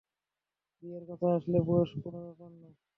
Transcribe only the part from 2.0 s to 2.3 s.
কোন